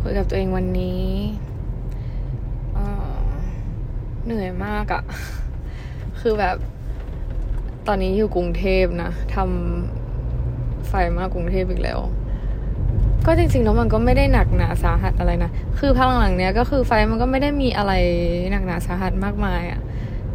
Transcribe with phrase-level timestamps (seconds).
[0.00, 1.04] คุยกับตัวเองวันนี้
[4.24, 5.02] เหนื่อยมากอะ
[6.20, 6.56] คือแบบ
[7.86, 12.00] ตอนนี้อยู่กรุงเทพนะทำไฟมากกรุงเทพอีกแล้ว
[13.26, 17.92] ก็จริงๆแล้วมันก็ไม่ได้หนักหนาสาหัสอะไรนะ คือพักหลังๆเนี้ยก็คือไฟมันก็ไม่ได้มีอะไร
[18.50, 19.80] หนักหนาสาหัสมากมายอะ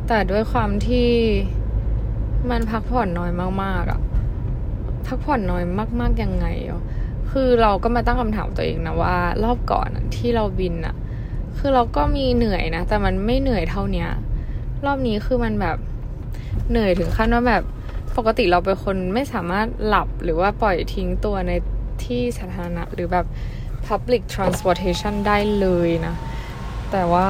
[0.07, 1.09] แต่ด้วยความที่
[2.49, 3.31] มันพักผ่อนน้อย
[3.63, 3.99] มากๆอะ
[5.07, 5.63] พักผ่อนน้อย
[5.99, 6.81] มาก ๆ ยังไงอะ
[7.39, 10.95] คือเราก็มาตั้งคำถามตัวเองนะว่า รอบก่อนที่เราบินอะ
[11.57, 14.09] คือเราก็มีเหนื่อยนะ แต่มันไม่เหนื่อยเท่าเนี้ย
[14.85, 15.77] รอบนี้คือมันแบบ
[16.69, 17.63] เหนื่อยถึงขั้นว่าแบบ
[18.17, 21.51] ปกติเราเป็นคนไม่สามารถหลับหรือว่าปล่อยทิ้งตัวใน
[22.03, 23.25] ที่สาธารณะหรือแบบ
[23.87, 26.15] public transportation ได้เลยนะ
[26.91, 27.27] แต่ว่า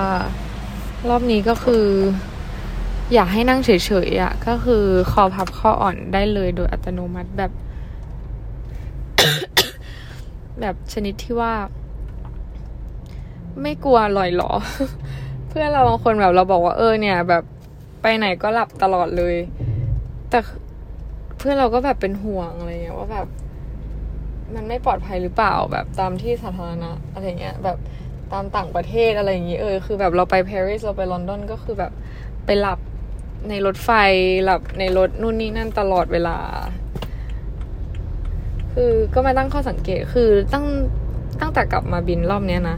[1.10, 1.86] รอบนี้ก็คือ
[3.14, 3.70] อยากให้นั่งเฉ
[4.08, 7.52] ยๆอะ่ะ ก็คือคอพับข้ออ่อนได้เลยโดยอัตโนมัติแบบ
[10.62, 11.54] แบบชนิดที่ว่า
[13.62, 14.52] ไม่กลัวลอยหรอ
[15.48, 17.44] เพื่อนเราบางคนแบบเราบอกว่าเออเนี่ย แบบ
[18.02, 19.36] ไปไหนก็หลับตลอดเลย
[20.30, 20.40] แต่
[21.38, 23.28] เพื่อนเราก็แบบเป็นห่วงอะไรเงี้ยว่าแบบ
[24.56, 27.78] มันไม่ปลอดภัยหรือเปล่าแบบตามที่สาธารณะอะไรเงี้ย แบบ
[28.32, 31.92] ตามต่างประเทศอะไรอย่างเงี้ยเออคือแบบเราไปปารีสเราไปลอนดอนก็คือแบบ
[32.46, 32.80] ไปหลับ
[33.50, 33.90] ในรถไฟ
[34.44, 36.38] หลับในรถนู่นนี่นั่นตลอดเวลา
[38.76, 40.66] คือก็มาตั้งข้อสังเกตคือตั้ง
[41.42, 42.78] ตั้งแต่กลับมาบินรอบเนี้ยนะ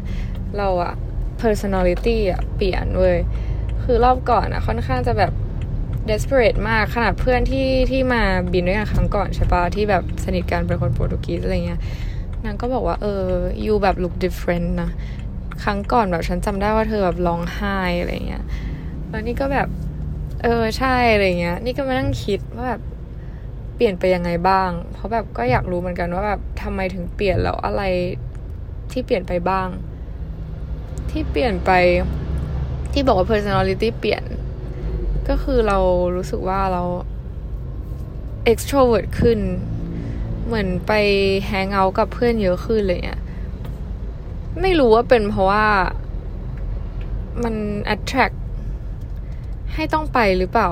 [0.58, 0.94] เราอะ
[1.42, 3.18] personality อะเปลี่ยนเว้ย
[3.84, 5.32] คือรอบก่อนอะค่อนข้างจะแบบ
[6.10, 8.24] desperate มากขนาดเพื่อนที่ที่มา
[8.54, 11.82] บินด้วยกันครั้งก่อนใช่ปะที่แบบสนิทกันเป็นคนโปรตุกีสอะไรเงี้ย
[12.46, 13.24] นางก็บอกว่า เออ
[13.66, 14.90] you แบบ look different นะ
[15.64, 18.44] ครั้งก่อนแบบฉันจำได้ว่าเธอแบบร้องไห้อะไรเงี้ย
[19.10, 19.68] แล้วนี่ก็แบบ
[20.44, 22.82] เออใช่อะไรเงี้ย นี่ก็มานั่งคิดว่าแบบ
[23.78, 27.84] เปลี่ยนไปยังไงบ้าง เพราะแบบก็อยากรู้เหมือนกันว่าแบบทำไมถึงเปลี่ยนแล้วอะไร
[28.92, 29.68] ที่เปลี่ยนไปบ้าง
[31.12, 31.72] ที่เปลี่ยนไป
[32.94, 34.24] ที่บอกว่า personality เปลี่ยน
[35.28, 35.78] ก็คือเรา
[36.16, 36.84] รู้สึกว่าเรา
[38.52, 39.40] extrovert ขึ้น
[40.46, 40.94] เหมือนไป
[41.46, 43.22] แฮงเอาท์กับเพื่อนเยอะขึ้นเลยเนี่ย
[44.62, 45.68] ไม่รู้ว่าเป็นเพราะว่า
[47.44, 47.56] มัน
[47.94, 48.38] attract
[49.74, 50.70] ให้ต้องไปหรือเปล่า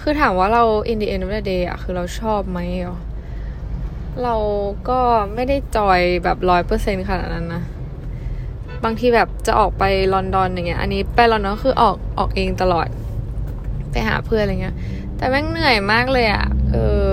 [0.00, 2.98] คือถามว่าเรา in the end of the day อะคือเราชอบไหมอะ
[4.22, 4.34] เรา
[4.88, 5.00] ก็
[5.34, 7.62] ไม่ได้จอยแบบร้อยเปอร์เซ็นขนาดนั้นนะ
[8.84, 9.84] บางทีแบบจะออกไป
[10.14, 12.88] ลอนดอนอย่างเงี้ย อันนี้ไปลอนดอนคือออกออกเองตลอด
[13.90, 14.76] ไปหาเพื่อนอะไรเงี้ย
[15.16, 17.08] แต่แม่งเหนื่อยมากเลยอะเออ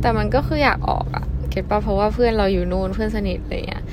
[0.00, 3.84] แต่มันก็คืออยากออกอะ get ป่ะเพราะว่าเพื่อนเราอยู่นู่นเพื่อนสนิทอะไรเงี้ย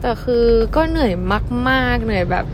[0.00, 0.46] แต่คือ
[0.76, 1.12] ก็เหนื่อย
[1.68, 2.46] มากๆ เหนื่อยแบบ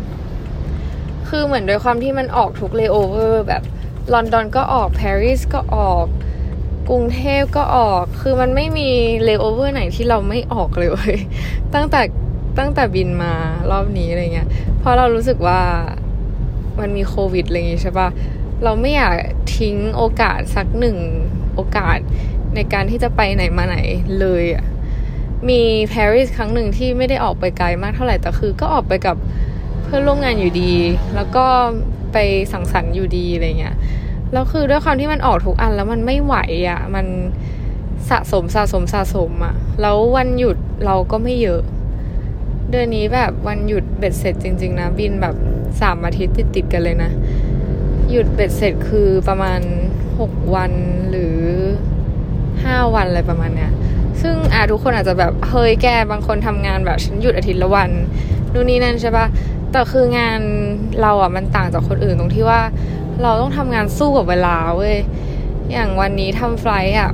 [1.29, 3.63] คือเหมือนโดยความที่มันออกทุกเลโอเวอร์แบบ
[4.13, 6.07] ลอนดอนก็ออกปารีสก็ออก
[6.89, 8.89] กรุงเทพก็ออกคือมันไม่มี
[9.25, 11.15] เลเวอร์ไหนที่เราไม่ออกเลย
[11.75, 12.01] ตั้งแต่
[12.59, 13.33] ตั้งแต่บินมา
[13.71, 15.61] รอบนี้อะไรเงี้ยเพราะเรารู้สึกว่า
[16.81, 18.09] มันมีโควิดอะไรอย่างงี้ใช่ปะ
[18.65, 19.15] เราไม่อยาก
[19.57, 20.97] ทิ้งโอกาสสักหนึ่ง
[21.55, 21.99] โอกาส
[22.55, 23.77] ในการที่จะไปไหนมาไหน
[24.21, 24.65] เลยอะ
[25.49, 25.61] มี
[25.93, 29.17] ปารีสครั้งหนึ่งที่ไม่ได้ออกไปไกลมากเท่าไหร่แต่คือก็ออกไปกับ
[29.83, 30.73] เพื่อนร่วมงานอยู่ดี
[31.15, 31.47] แล้วก็
[32.17, 32.21] ไป
[32.53, 33.77] สังสรรค์อยู่ดีอะไรเงี้ย
[34.33, 36.37] แล้วคือด้วยความที่มันออกทุกอันแล้วมันไม่ไหว
[36.69, 37.07] อะ่ะ มัน
[38.11, 41.63] สะสมสะสมสะสมอะ่ะ แล้ววันหยุดเราก็ไม่เยอะ
[42.71, 45.37] เดือนนี้แบบวันหยุดเบ็ดเสร็จจริง ๆ นะ บินแบบ
[45.81, 47.11] สามอาทิตย์ติดๆกันเลยนะ
[48.11, 49.61] หยุดเบ็ดเสร็จคือประมาณ
[50.19, 50.73] หกวัน
[51.11, 51.39] หรือ
[52.65, 53.73] ห้าวันอะไรประมาณเนี้ย
[54.23, 57.91] ซึ่งอาทุกคนอาจจะแบบเฮ้ยแกบางคนทำงานแบบฉันหยุดอาทิตย์ละวัน
[58.53, 59.27] นู่นนี่นั่นใช่ปะ
[59.77, 60.41] แต่คืองาน
[61.03, 62.61] เราอะมันต่างจากคนอื่นตรงที่ว่า
[63.23, 64.97] เราต้องทำงานสู้กับเวลาเว้ย
[65.73, 67.11] อย่างวันนี้ทำไฟล์อะ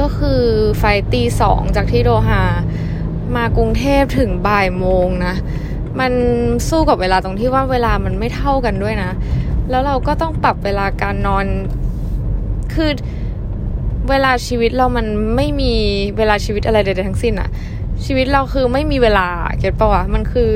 [0.00, 0.40] ก็คือ
[0.78, 2.42] ไฟตีสองจากที่โดฮา
[3.36, 5.34] มากรุงเทพถึงบ่ายโมงนะ
[6.00, 6.12] มัน
[6.68, 9.10] สู้กับเวลาตรงที่ว่าเวลามันไม่เท่ากันด้วยนะ
[9.70, 11.46] แล้วเราก็ต้องปรับเวลาการนอน
[12.74, 12.90] คือ
[14.10, 15.74] เวลาชีวิตเรามันไม่มี
[16.16, 17.48] เวลาชีวิตอะไรใดๆทั้งสิ้นอะ
[18.04, 19.26] ชีวิตเราคือไม่มีเวลา
[19.58, 20.52] เก็ตปะวะมันคือ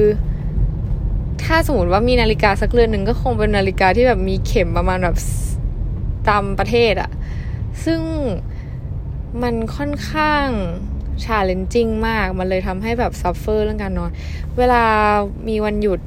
[1.44, 5.16] ถ้าสมมติว่ามีนาฬิกาสักเรือนหนึ่งก็คงเป็นนาฬิกาที่แบบมีเข็มประมาณแบบ
[6.28, 7.10] ตามประเทศอะ
[7.84, 8.00] ซึ่ง
[9.42, 10.46] มันค่อนข้าง
[11.25, 14.10] challenging มาก มันเลยทำให้แบบ suffer เรื่องการนอน
[14.58, 14.82] เวลา
[15.48, 16.00] มีวันหยุด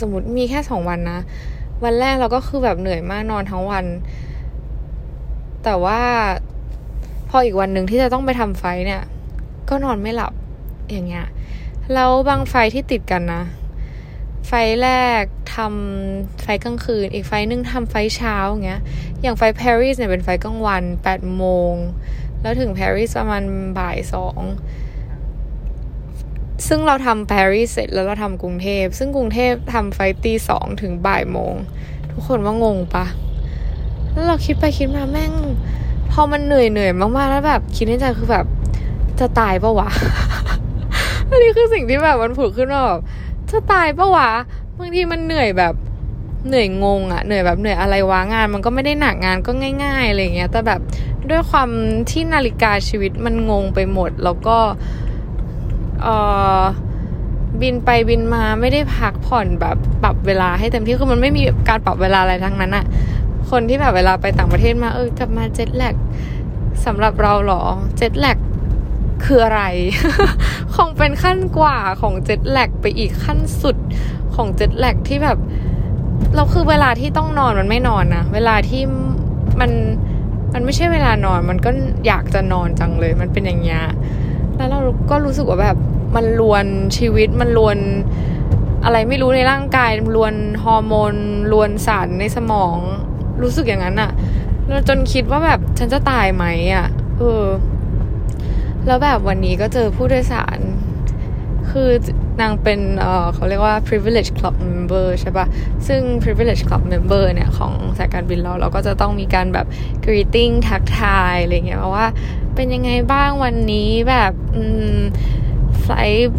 [0.00, 1.20] สมมติมีแค่สองวันนะ
[1.84, 3.84] วันแรกเราก็คือแบบเหนื่อยมากนอนทั้งวัน
[5.64, 6.00] แต่ว่า
[7.28, 9.02] พออีกวันหนึ่งที่จะต้องไปทำไฟเนี่ย
[9.68, 10.32] ก็นอนไม่หลับ
[10.90, 11.26] อย่างเงี้ย
[11.92, 13.42] แล้วบางไฟที่ติดกันนะ
[14.48, 14.52] ไฟ
[14.82, 14.88] แร
[15.20, 15.22] ก
[15.56, 18.82] ทำไฟกลางคืน อีกไฟนึงทำไฟเช้าอย่างเงี้ย
[19.22, 21.74] อย่างไฟปารีสเนี่ยเป็นไฟกลางวันแปดโมง
[22.40, 23.42] แล้วถึงปารีสประมาณ
[23.78, 24.40] บ่ายสอง
[26.66, 31.54] ซึ่งเราทำปารีสเสร็จแล้วเราทำกรุงเทพ ซึ่งกรุงเทพทำไฟตีสองถึงบ่ายโมง
[32.12, 33.06] ทุกคนว่างงปะ
[34.12, 35.32] แล้วเราคิดไปคิดมาแม่ง
[36.10, 38.46] พอมันเหนื่อยเหนื่อยมากๆแล้วแบบ คิดในใจคือแบบ
[39.20, 39.90] จะตายปะวะ
[41.28, 43.00] อันนี้คือสิ่งที่แบบมันผุดขึ้นมาแบบ
[43.52, 44.30] จะตายปะวะ
[44.78, 45.74] บางทีมันเหนื่อยแบบ
[46.48, 49.50] เหนื่อยงงอะเหนื่อยแบบเหนื่อยอะไรวะงาน มันก็ไม่ได้หนักงานก็
[49.84, 50.80] ง่ายๆอะไรเงี้ยแต่แบบ
[51.30, 51.68] ด้วยความ
[52.10, 54.56] ที่นาฬิกาชีวิตมันงงไปหมด แล้วก็
[56.02, 56.08] เอ
[56.60, 56.62] อ
[57.60, 62.84] บินไปบินมาไม่ได้พักผ่อนแบบปรับเวลาให้เต็มที่คือมันไม่มีการปรับเวลาอะไรทั้งนั้นอะ
[63.50, 65.94] คนที่แบบเวลาไปต่างประเทศมาเออจะมาเจ็ตแลก
[66.84, 67.62] สำหรับเราหรอ
[67.96, 68.36] เจ็ตแลก
[69.24, 69.62] คืออะไร
[70.74, 73.76] คงเป็นขั้นกว่าของเจ็ตแลกไปอีกขั้นสุด
[74.34, 75.38] ของเจ็ตแลกที่แบบ
[76.34, 78.82] เราคือเวลาที่ต้องนอนมันไม่นอนนะเวลาที่
[79.60, 79.70] มัน
[80.52, 81.70] มันไม่ใช่เวลานอน มันก็
[82.06, 83.82] อยากจะนอนจังเลย มันเป็นอย่างเงี้ย
[84.56, 84.80] แล้วเรา
[85.10, 85.76] ก็รู้สึกว่าแบบ
[86.16, 86.66] มันลวน
[86.96, 87.78] ชีวิตมันลวน
[88.84, 90.34] อะไรไม่รู้ในร่างกายลวน
[90.64, 91.14] ฮอร์โมน
[91.52, 92.76] ลวนสารในสมอง
[93.42, 94.12] รู้สึกอย่างนั้นอะ
[94.68, 96.44] แล้วจนคิดว่าแบบฉันจะตายไหม
[96.74, 96.86] อะ
[97.18, 97.44] เออ
[98.86, 100.58] แล้วแบบวันนี้ก็เจอผู้โดยสาร
[101.70, 101.90] คือ
[102.40, 105.46] นางเป็นเออเขาเรียกว่า privilege club member ใช่ปะ
[105.86, 109.66] ซึ่ง privilege club member เนี่ย ของสายการบินเราเราก็จะต้องมีการแบบ
[110.04, 112.08] greeting ทักทายอะไรเงี้ยว่า
[112.54, 114.62] เป็นยังไงบ้างวันนี้แบบอื
[114.96, 114.98] ม
[115.82, 116.30] ไฟล์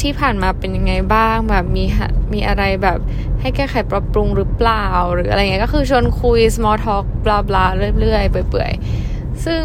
[0.00, 1.84] ที่ผ่านมาเป็นยังไงบ้างแบบมี
[2.32, 2.98] มีอะไรแบบ
[3.40, 7.64] ให้แก้ไขปรับปรุงหรือเปล่า หรืออะไรเงี้ยก็คือชวนคุย small talk บลาบลา
[8.00, 9.62] เรื่อยๆเปื่อยๆซึ่ง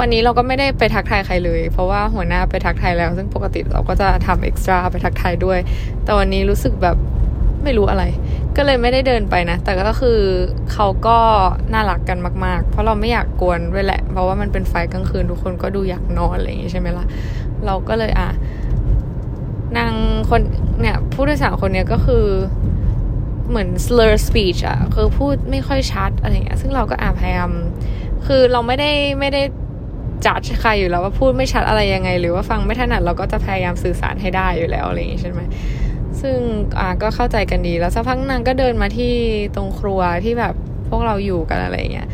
[0.00, 5.58] วันนี้เราก็ไม่ได้ไปทักทายใครเลย เพราะว่าหัวหน้าไปทักทายแล้ว ซึ่งปกติเราก็จะทำเอ็กซ์ตร้าไปทักทายด้วย
[6.04, 6.96] แต่วันนี้รู้สึกแบบ
[7.62, 8.04] ไม่รู้อะไร
[8.56, 10.20] ก็เลยไม่ได้เดินไปนะ แต่ก็คือ
[10.72, 11.18] เขาก็
[11.72, 17.06] น่ารักกันมาก ๆ เพราะเราไม่อยากกวนด้วยแหละ เพราะว่ามันเป็นไฟกลางคืนทุกคนก็ดูอยากนอนอะไรอย่างงี้ใช่ไหมล่ะ
[17.66, 18.28] เราก็เลยอะ
[19.78, 19.92] นาง
[20.30, 20.40] คน
[20.80, 22.24] เนี่ยผู้โดยสารคนเนี้ยก็คือ
[23.48, 27.50] เหมือน slur speech อะคือพูดไม่ค่อยชัดอะไรเงี้ย ซึ่งเราก็อ่าพยายาม
[28.26, 29.42] คือเราไม่ได้ไม่ได้
[30.26, 35.40] จัดใครอยู่แล้วว่าพูดไม่ชัดอะไรยังไง หรือว่าฟังไม่ถนัดเราก็จะพยายามสื่อสารให้ได้อยู่แล้วอะไรอย่างงี้ใช่ไหม
[36.20, 36.36] ซึ่ง
[36.78, 39.12] อ่าก็เข้าใจกันดีแล้วสักพักนางก็เดินมาที่
[39.56, 40.54] ตรงครัวที่แบบ
[40.88, 42.08] พวกเราอยู่กันอะไรเงี้ย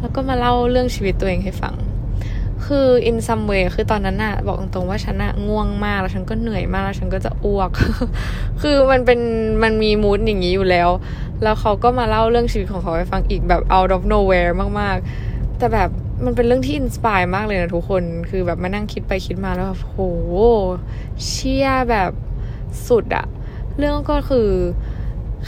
[0.00, 1.74] แล้วก็มาเล่าเรื่องชีวิตตัวเองให้ฟัง
[2.66, 7.70] คือ in some way คือตอนนั้นน่ะ บอกตรงๆว่าฉันน่ะง่วงมากแล้วฉันก็เหนื่อยมากแล้วฉันก็จะอ้วก
[8.62, 9.20] คือมันเป็น
[9.62, 10.88] มันมีมูดอย่างนี้อยู่แล้ว
[11.42, 15.90] แล้วเขาก็มาเล่าเรื่องชีวิตของเขาให้ฟังอีกแบบ out of nowhere มากๆ แต่แบบ
[16.24, 19.96] มันเป็นเรื่องที่อินสปายมากเลยนะทุกคน คือแบบมานั่งคิดไปคิดมาแล้วแบบโห
[21.26, 22.12] เชี่ยแบบ
[22.88, 23.26] สุดอะ
[23.78, 24.48] เรื่องก็คือ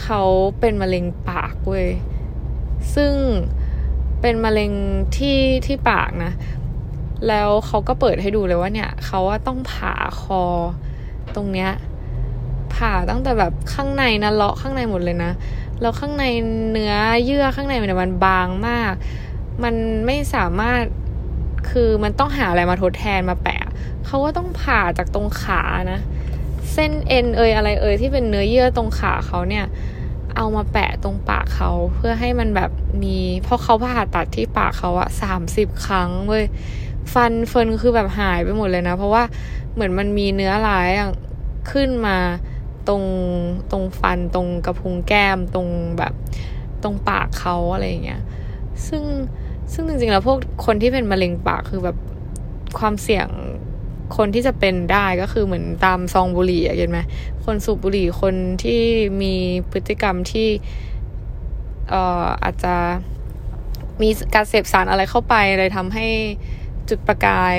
[0.03, 0.21] เขา
[0.59, 1.87] เป็นมะเร็งปากเว้ย
[2.95, 3.13] ซึ่ง
[4.21, 4.71] เป็นมะเร็ง
[5.17, 6.31] ที่ที่ปากนะ
[7.27, 10.43] แล้วเขาก็เปิดให้ดูเลยว่าเนี่ยเขาว่าต้องผ่าคอ
[11.35, 11.71] ตรงเนี้ย
[12.73, 15.31] ผ่าตั้งแต่แบบข้างในนะเลาะข้างในหมดเลยนะ
[15.81, 16.25] แล้วข้างใน
[16.71, 16.93] เนื้อ
[17.25, 18.93] เยื่อข้างในมันบางมาก
[19.63, 19.75] มัน
[20.05, 20.83] ไม่สามารถ
[21.69, 23.63] คือมันต้องหาอะไรมาทดแทนมาแปะ
[24.05, 25.61] เขาก็ต้องผ่าจากตรงขา
[25.91, 25.99] นะ
[26.73, 29.65] เส้นเอ็นเอยอะไรเอยที่เป็นเนื้อเยื่อตรงขาเขาเนี่ย
[30.35, 32.71] เอามาแปะตรงปากเขาเพื่อให้มันแบบ
[33.03, 36.45] มีเพราะเขาผ่าตัดที่ปากเขาอะสามสิบครั้งเว้ย
[37.13, 39.23] ฟันเฟินคือแบบหายไปหมดเลยนะ เพราะว่า
[39.73, 40.89] เหมือนมันมีเนื้อร้าย
[41.71, 42.17] ขึ้นมา
[42.87, 43.03] ตรง
[43.71, 45.67] ตรงฟันตรงกระพุ้งแก้มตรง
[45.97, 46.13] แบบ
[46.83, 48.21] ตรงปากเขาอะไรเงี้ย
[48.87, 49.03] ซึ่ง
[49.73, 51.97] ซึ่งจริงๆแล้วพวกคนที่เป็นมะเร็งปากคือแบบ
[52.79, 53.27] ความเสี่ยง
[54.17, 56.99] คนที่จะเป็นได้ก็คือเหมือนตามซองบุหรี่อะเห็นไหม
[57.45, 58.81] คนสูบบุหรี่คนที่
[59.21, 59.35] มี
[59.71, 60.47] พฤติกรรมที่
[61.89, 62.75] เอ่ออาจจะ
[64.01, 66.07] มีการเสพสารอะไรเข้าไปเลยทำให้
[66.89, 67.57] จุดประกาย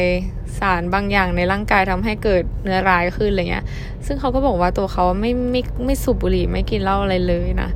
[0.59, 3.65] สารบางอย่างในร่างกายทำให้เกิดเนื้อร้ายขึ้นอะไรเงี้ย
[4.07, 7.71] ซึ่งเขาก็บอกว่าตัวเขาไม่ไม่ไม่สูบบุหรี่ไม่กินเหล้าอะไรเลยนะ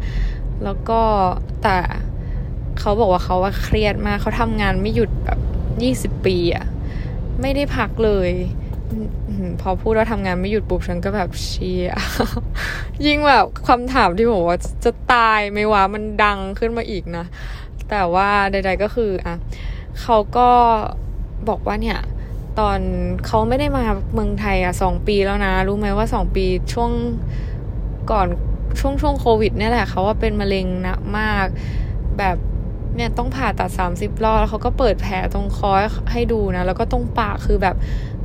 [0.65, 1.01] แล้วก็
[1.63, 1.77] แต่
[2.81, 5.39] เขาบอกว่าเขาว่าเครียดมากเขาทำงานไม่หยุดแบบ
[5.83, 6.65] ยี่สิบปีอะ
[7.41, 8.31] ไม่ได้พักเลย
[9.61, 11.89] พอพูดว่าทำงานไม่หยุดปุ๊บฉันก็แบบเชีย
[13.07, 17.25] ยิ่งแบบคำถามที่บอกว่าจะตายไหมวะมันดังขึ้นมาอีกนะ
[17.91, 19.35] แต่ว่าใด ๆก็คืออะ
[20.01, 20.49] เขาก็
[21.49, 21.99] บอกว่าเนี่ย
[22.59, 22.79] ตอน
[23.27, 26.91] เขาไม่ได้มาเมืองไทยอะสองปีแล้วนะ รู้ไหมว่าสองปีช่วง
[28.11, 28.27] ก่อน
[28.81, 31.47] ช่วงช่วงโควิดเนี่ยแหละเขาว่าเป็นมะเร็งหนักมาก
[32.19, 32.37] แบบ
[32.97, 35.71] เนี่ยต้องผ่าตัดสามสิบรอบแล้วเขาก็เปิดแผลตรงคอ
[36.13, 37.77] ให้ดูนะ แล้วก็ตรงปากคือแบบ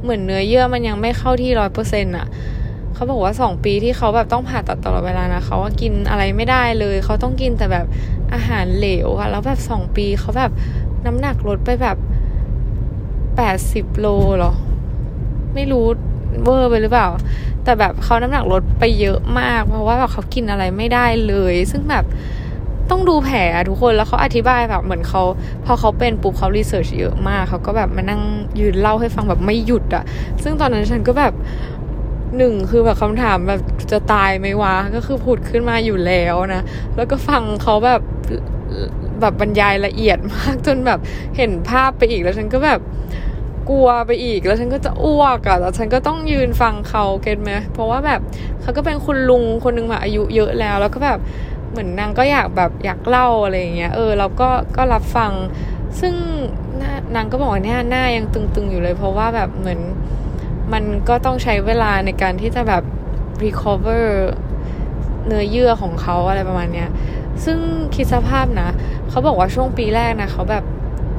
[0.03, 2.27] เหมือนเนื้อเยื่อมันยังไม่เข้าที่ร้อยเปอร์เซ็นต์อะ
[2.93, 7.85] เขาบอกว่าสองปีที่เขาแบบต้องผ่าตัดตลอดเวลานะเขาว่ากินอะไรไม่ได้เลย เขาต้องกินแต่แบบ
[8.33, 10.51] อาหารเหลวอะแล้วแบบสองปีเขาแบบ
[11.05, 11.97] น้ำหนักลดไปแบบ
[13.35, 14.07] แปดสิบโล
[14.39, 14.53] หรอ
[15.55, 15.85] ไม่รู้
[16.43, 17.07] เวอร์ไปหรือเปล่า
[17.63, 22.05] แต่แบบเขาน้ำหนักลดไปเยอะมาก เพราะว่าแบบเขากินอะไรไม่ได้เลย ซึ่งแบบ
[22.91, 25.23] ต้องดูแผลทุกคนแล้วเขาอธิบายแบบเหมือนเขา
[25.65, 28.21] พอเขาเป็นปุ๊บเขารีเสิร์ชเยอะมากเขาก็แบบมานั่ง
[28.59, 30.03] ยืนเล่าให้ฟังแบบไม่หยุดอะ
[30.43, 31.33] ซึ่งตอนนั้นฉันก็แบบ
[32.37, 36.61] หนึ่งคือแบบคำถามแบบจะตายไหมวะก็คือผุดขึ้นมาอยู่แล้วนะ
[36.95, 38.01] แล้วก็ฟังเขาแบบ
[39.21, 40.99] แบบบรรยายละเอียดมากจนแบบ
[41.37, 42.79] เห็นภาพไปอีกแล้วฉันก็แบบ
[43.69, 48.19] กลัวไปอีกแล้วฉันก็จะอ้วกอะแล้วฉันก็ต้องยืนฟังเขาเก็ตไหมเพราะว่าแบบ
[48.61, 51.19] เขาก็เป็นคุณลุงคนนึงมาอายุเยอะแล้ว แล้วก็แบบ
[51.71, 55.31] เหมือนนางก็อยากแบบอยากเล่าอะไรอย่างเงี้ย เออเราก็ก็รับฟัง
[55.99, 56.13] ซึ่ง
[57.15, 59.79] นางก็บอกว่าเนี่ยหน้ายังตึงๆอยู่เลย เพราะว่าแบบเหมือน
[60.73, 62.83] มันก็ต้องใช้เวลาในการที่จะแบบ
[63.43, 64.05] recover
[65.25, 66.89] เนื้อเยื่อของเขาอะไรประมาณเนี้ย
[67.45, 67.57] ซึ่ง
[67.95, 68.69] คิดสภาพนะ
[69.09, 70.63] เขาบอกว่าช่วงปีแรกนะเขาแบบ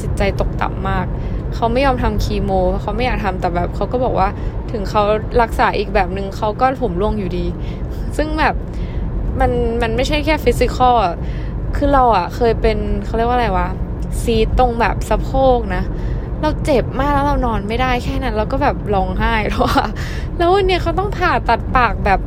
[0.00, 1.06] จิตใจตกต่ำมาก
[1.54, 2.50] เขาไม่ยอมทำคีโม
[2.82, 4.28] เขาไม่อยากทำแต่แบบเขาก็บอกว่า
[4.70, 5.02] ถึงเขา
[5.42, 7.46] รักษาอีกแบบหนึง่งเขาก็ผมร่วงอยู่ดี
[8.16, 8.54] ซึ่งแบบ
[9.40, 9.50] มัน
[9.82, 10.96] มันไม่ใช่แค่ฟิสิกอล
[11.76, 13.68] คือเราอะเคยเป็นเขาเรียกว่าอะไรวะ
[14.22, 15.82] ซีตรงแบบสะโพกนะ
[16.40, 19.84] เราเจ็บมากแล้วเรานอนไม่ได้แค่นั้น เราก็แบบร้องไห้เพราะว่า
[20.38, 22.20] แล้ววันนี้เขาต้องผ่าตัดปากแบบ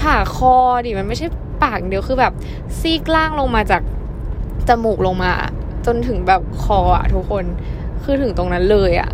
[0.00, 0.54] ผ่าคอ
[0.84, 1.26] ดิมันไม่ใช่
[1.62, 2.32] ปากเดียวคือแบบ
[2.78, 3.82] ซีกล่างลงมาจาก
[4.68, 5.32] จมูกลงมา
[5.86, 7.44] จนถึงแบบคออะทุกคน
[8.02, 9.10] คือถึงตรงนั้นเลยอะ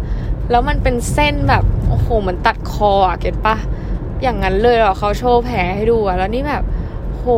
[0.51, 3.57] แล้วมันเป็นเส้นแบบโอ้โหเหมือนตัดคออะเก็ตปะ
[4.23, 6.63] อย่างนั้นเลยเหรอเขาโชว์แผลให้ดูอะแล้วนี่แบบ
[7.23, 7.29] โห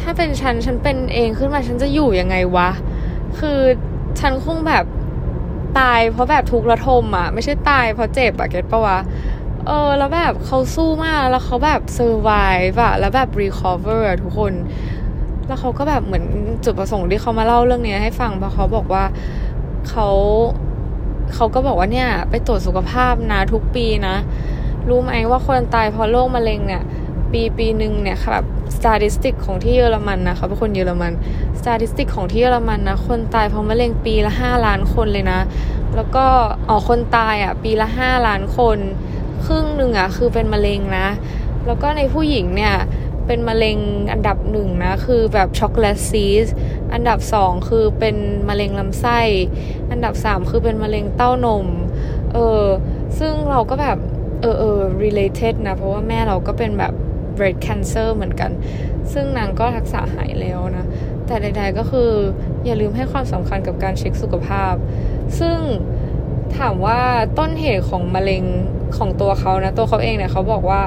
[0.00, 2.70] ถ้าเป็นฉันฉันเป็นเองขึ้นมาฉันจะอยู่ยังไงวะ
[3.38, 3.58] คือ
[4.20, 4.84] ฉันคงแบบ
[5.78, 8.98] ตายเพราะแบบทุกข์ระทมอะ ไม่ใช่ตายเพราะเจ็บอะเก็ตปะวะ
[9.66, 14.52] เออ แล้วแบบเขาสู้มากแล้วเขาแบบ survive อะแล้วแบบ recover ทุกคน
[15.46, 16.24] แล้วเขาก็แบบเหมือน
[16.64, 19.04] จุดประสงค์ที่เขามาเล่าเรื่องนี้ให้ฟังเพราะเขาบอกว่า
[19.88, 20.08] เขา
[21.34, 24.16] เขาก็บอกว่าเนี่ย ไปตรวจสุขภาพนะทุกปีนะ
[24.88, 26.82] รู้ไหมว่าคนตายเพราะโรคมะเร็งเนี่ย
[27.32, 31.12] ปีปีหนึ่งเนี่ยค่ะแบบ สถิติของที่เยอรมันนะเขาเป็นคนเยอรมัน
[31.64, 35.40] สถิติของที่เยอรมันนะคนตายเพราะมะเร็งปีละห้าล้านคนเลยนะ
[35.96, 36.26] แล้วก็
[36.68, 38.78] อ๋อคนตายอะปีละห้าล้านคน
[39.44, 41.08] ครึ่งหนึ่งอะคือเป็นมะเร็งนะ
[41.66, 42.74] แล้วก็ในผู้หญิงเนี่ย
[43.26, 43.78] เป็นมะเร็ง
[44.12, 46.46] อันดับหนึ่งนะ คือแบบช็อกโกแลตซีส
[46.92, 48.16] อันดับสองคือเป็น
[48.48, 49.20] มะเร็งลำไส้
[49.90, 51.66] อันดับสามคือเป็นมะเร็งเต้านม
[52.32, 52.64] เออ
[53.18, 53.98] ซึ่งเราก็แบบ
[54.40, 56.92] เออเออ related นะ เพราะว่าแม่เราก็เป็นแบบ
[57.36, 58.50] breast cancer เหมือนกัน
[59.12, 60.86] ซึ่งนางก็รักษาหายแล้วนะ
[61.26, 62.10] แต่ใด ๆก็คือ
[62.64, 64.74] อย่าลืมให้ความสำคัญกับการเช็คสุขภาพ
[65.38, 65.58] ซึ่ง
[66.58, 67.00] ถามว่า
[67.38, 68.44] ต้นเหตุของมะเร็ง
[68.96, 70.82] ของตัวเขานะ ตัวเขาเองเนี่ยเขาบอกว่า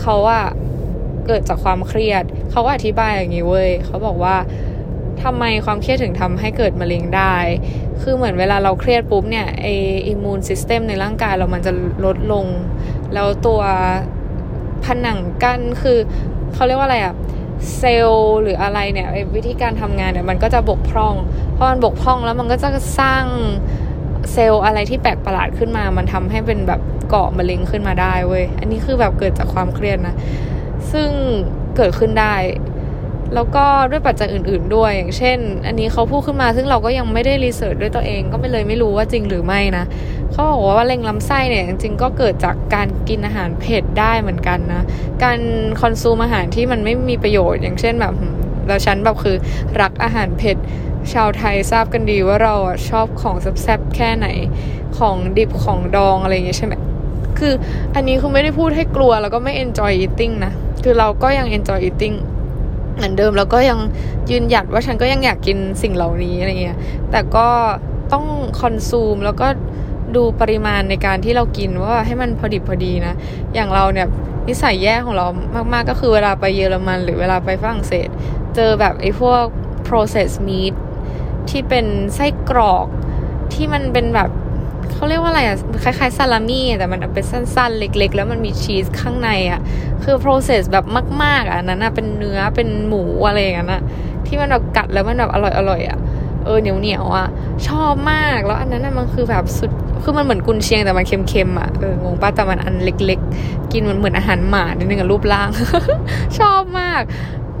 [0.00, 0.46] เขาอะ
[1.26, 4.36] เกิดจากความเครียด เขาก็อธิบายอย่างนี้เว้ยเขาบอกว่า
[5.22, 7.36] ทำไมความเครียดถึงทำให้เกิดมะเร็งได้
[8.02, 9.66] คือเหมือนเวลาเราเครียดปุ๊บเนี่ยไอ
[10.08, 11.72] อิมมูนซิสเต็มในร่างกายเรามันจะ
[12.04, 12.46] ลดลง
[13.14, 13.60] แล้วตัว
[14.84, 15.98] ผนังกั้นคือ
[16.54, 17.14] เขาเรียกว่าอะไรอะ
[17.76, 21.14] เซลล์หรืออะไรเนี่ยวิธีการทำงานเนี่ยมันก็จะบกพร่อง
[21.54, 22.68] เพราะมันบกพร่องแล้วมันก็จะ
[22.98, 23.24] สร้าง
[24.32, 30.14] เซลล์อะไรที่แปลกประหลาดขึ้นมา มันทำให้เป็นแบบเกาะมะเร็งขึ้นมาได้เว้ย อันนี้คือแบบเกิดจากความเครียดนะ
[30.92, 31.08] ซึ่ง
[31.76, 32.34] เกิดขึ้นได้
[33.34, 39.84] แล้วก็ด้วยปัจจัยอื่น ๆ ด้วย อย่างเช่น อันนี้เขาพูดขึ้นมา ซึ่งเราก็ยังไม่ได้รีเสิร์ชด้วยตัวเอง ก็ไม่เลยไม่รู้ว่าจริงหรือไม่นะ
[40.32, 44.84] เขาบอกว่าเล็งลำไส้เนี่ยจริงๆก็เกิดจากการกินอาหารเผ็ดได้เหมือนกันนะ
[45.24, 45.38] การ
[45.80, 48.14] คอนซูมอาหารที่มันไม่มีประโยชน์อย่างเช่นแบบ
[48.66, 49.36] แล้วฉันแบบคือ
[49.80, 50.56] รักอาหารเผ็ด
[51.12, 52.54] ชาวไทยทราบกันดีว่าเรา
[52.88, 54.26] ชอบของแซ่บๆแค่ไหน
[54.98, 56.74] ของดิบของดองอะไรอย่างเงี้ยใช่ไหม
[57.38, 57.52] คือ
[57.94, 60.52] อันนี้คือไม่ได้พูดให้กลัวแล้วก็ไม่ enjoy eating นะ
[60.84, 62.16] คือเราก็ยัง enjoy eating
[62.96, 63.78] เหมือนเดิมแล้วก็ยัง
[64.30, 66.78] ยืนหยัดว่าฉันก็ยังอยากกินสิ่งเหล่านี้อะไรเงี้ย
[67.10, 67.48] แต่ก็
[68.12, 68.26] ต้อง
[68.60, 69.46] คอนซูมแล้วก็
[70.16, 73.14] ดูปริมาณในการที่เรากินว่าให้มันพอดิบพอดีนะ
[73.54, 74.06] อย่างเราเนี่ย
[74.48, 75.26] นิสัยแย่ของเรา
[75.72, 78.08] มากๆก็คือเวลาไปเยอรมัน หรือเวลาไปฝรั่งเศส
[78.54, 79.44] เจอแบบไอ้พวก
[79.88, 80.74] processed meat
[81.50, 82.86] ที่เป็นไส้กรอก
[83.52, 84.30] ที่มันเป็นแบบ
[84.92, 89.60] เขาเรียกว่าอะไรอะคล้ายๆซาลามี่แต่มันเป็นสั้นๆ เล็ก ๆ แล้วมันมีชีสข้างในอะ
[90.04, 90.84] คือ process แบบ
[91.22, 93.82] มาก ๆอะนั้นอะเป็นเนื้อเป็นหมูอะไรอย่างนั้นอะ
[94.26, 95.38] ที่มันแบบกัดแล้วมันแบบอ
[95.70, 95.98] ร่อยๆอะ
[96.44, 97.28] เออเหนียวเหนียวอะ
[97.68, 105.48] ชอบมากแล้วอันนั้นอะมันคือแบบสุด คือมันเหมือนกุนเชียงแต่มันเค็มๆอะเอองงป้าแต่มันอันเล็กๆ กินมันเหมือนอาหารหมานิดนึงกับรูปร่าง
[106.38, 107.02] ชอบมาก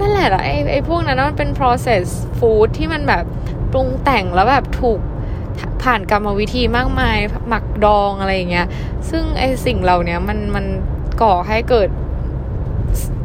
[0.00, 2.04] นั่นแหละไอ้ไอ้พวกนั้นมันเป็น process
[2.38, 3.24] food ที่มันแบบ
[3.72, 5.00] ปรุงแต่งแล้วแบบถูก
[5.82, 7.16] ผ่านกรรมวิธีมากมาย
[7.48, 8.66] หมักดองอะไรอย่างเงี้ย
[9.10, 10.64] ซึ่งไอสิ่งเหล่านี้มันมัน
[11.22, 11.88] ก่อให้เกิด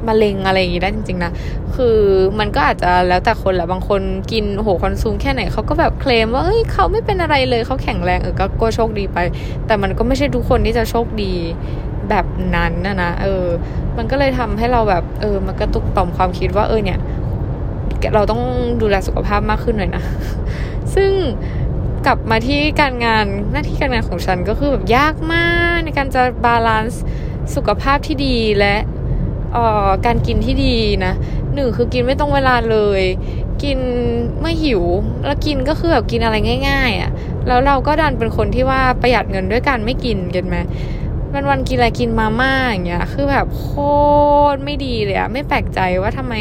[0.07, 1.31] มะเร็งอะไรอย่างงี้ได้จริงๆนะ
[1.75, 1.97] คือ
[2.39, 9.17] มันก็อาจจะแล้วแต่คนแหละบางคนกินโหคอนซูมแค่ไหนเขาก็แบบเคลมว่าเฮ้ยเขาไม่เป็นอะไรเลยเขาแข็งแรงเออก็โชคดีไป
[9.67, 11.33] แต่มันก็ไม่ใช่ทุกคนที่จะโชคดี
[12.09, 13.45] แบบนั้นนะนะเออ
[13.97, 16.99] มันก็เลยทำให้เราแบบ เออ มันกระตุกต่อมความคิดว่าเออเนี่ย
[18.13, 18.41] เราต้อง
[18.81, 20.03] ดูแลสุขภาพมากขึ้นหน่อยนะ
[20.95, 21.11] ซึ่ง
[22.05, 27.03] กลับมาที่การงานหน้าที่การงานของฉันก็คือแบบยากมากในการจะ balance
[27.55, 28.75] สุขภาพที่ดีและ
[30.05, 31.13] การกินที่ดีนะ
[31.53, 33.01] หนึ่งคือกินไม่ตรงเวลาเลย
[33.63, 33.77] กิน
[34.39, 34.83] เมื่อหิว
[35.25, 36.35] แล้วกินก็คือแบบกินอะไร
[36.69, 37.11] ง่าย ๆอะ่ะ
[37.47, 40.57] แล้วเราก็ดันเป็นคนที่ว่าประหยัดเงินด้วยการไม่กิน get ไหม
[41.33, 43.69] วันวันกินอะไรกินมาม่าอย่างเงี้ย คือแบบโค
[44.53, 46.33] ตรไม่ดีเลยอะไม่แปลกใจว่าทำไม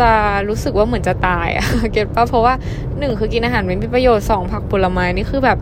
[0.00, 0.10] จะ
[0.48, 2.54] รู้สึกว่าเหมือนจะตายอะเก็ตปะเพราะว่า
[2.98, 5.58] หนึ่งคือกินอาหารไม่มีประโยชน์สองผักผลไม้นี่คือแบบ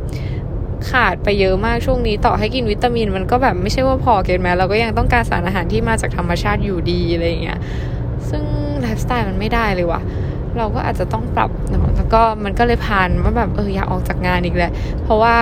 [0.90, 7.58] ขาดไปเยอะมากช่วงนี้ต่อให้กินวิตามิน มันก็แบบไม่ใช่ว่าพอเก็ตไหมเราก็ยังต้องการสารอาหารที่มาจากธรรมชาติอยู่ดีอะไรเงี้ย
[8.30, 8.42] ซึ่ง
[8.80, 10.00] ไลฟ์สไตล์มันไม่ได้เลยว่ะ
[10.58, 14.72] เราก็อาจจะต้องปรับเนาะแล้วก็มันก็เลยผ่านว่าแบบเอออยากออกจากงานอีกแล้ว
[15.02, 15.36] เพราะว่า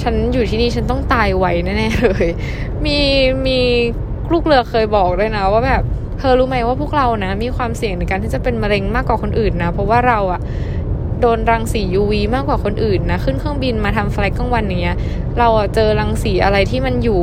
[0.00, 2.28] ฉันอยู่ที่นี่ฉันต้องตายไวแน่ๆเลย
[2.86, 2.98] มี
[3.46, 3.58] มี
[4.32, 5.82] ลูกเรือเคยบอกด้วยนะ ว่าแบบ
[6.18, 10.40] เธอรู้ไหมว่าพวกเรานะ มีความเสี่ยงในการที่จะเป็นมะเร็งมากกว่าคนอื่นนะ เพราะว่าเราอะ
[11.20, 14.96] โดนรังสี UV มากกว่าคนอื่นนะ ขึ้นเครื่องบินมาทำไฟล์กลางวันอย่างเงี้ย
[15.38, 17.20] เราเจอรังสีอะไรที่มันอยู่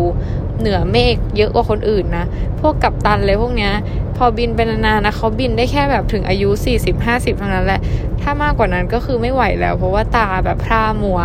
[0.60, 2.26] เหนือเมฆเยอะกว่าคนอื่นนะ
[2.60, 3.74] พวกกับตันเลยพวกเนี้ย
[4.18, 6.50] พอบินเป็นนานๆนะเขาบินได้แค่แบบถึงอายุ
[6.94, 7.82] 40-50เท่านั้นแหละ
[8.22, 11.20] ถ้ามากกว่านั้นก็คือไม่ไหวแล้ว เพราะว่าตาแบบพร่ามัว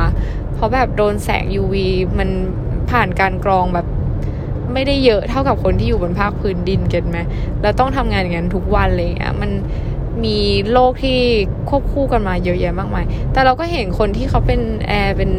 [0.54, 1.74] เพราะแบบโดนแสง UV
[2.18, 2.28] มัน
[2.90, 3.86] ผ่านการกรองแบบ
[4.72, 7.18] ไม่ได้เยอะเท่ากับคนที่อยู่บนภาคพื้นดินเก็ตไหม
[7.62, 9.50] แล้วต้องทำงานอย่างนั้นทุกวันเลยอะมัน
[10.24, 10.38] มี
[10.72, 11.18] โรคที่
[11.68, 15.30] ควบคู่กันมาเยอะแยะมากมาย แต่เราก็เห็นคนที่เขาเป็นแอร์เป็น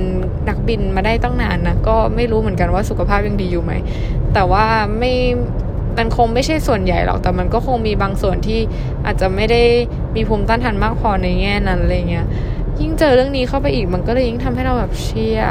[0.49, 3.73] นักบินมาได้ตั้งนานนะ ก็ไม่รู้เหมือนกันว่าสุขภาพยังดีอยู่ไหม
[4.33, 4.65] แต่ว่า
[4.99, 5.13] ไม่
[5.97, 8.59] มันคงไม่ใช่ส่วนใหญ่หรอก แต่มันก็คงมีบางส่วนที่
[9.05, 9.61] อาจจะไม่ได้
[10.15, 12.25] มีภูมิต้านทานมากพอในแง่นั้นอะไรเงี้ย
[12.79, 15.41] ยิ่งเจอเรื่องนี้เข้าไปอีก มันก็เลยยิ่งทำให้เราแบบเชีย